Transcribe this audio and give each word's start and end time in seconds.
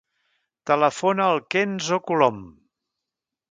Telefona 0.71 1.27
al 1.35 1.43
Kenzo 1.55 2.01
Colom. 2.09 2.43